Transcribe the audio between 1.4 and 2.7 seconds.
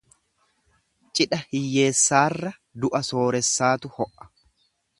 hiyyeessaarra